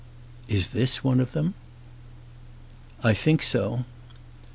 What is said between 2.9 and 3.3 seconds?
"I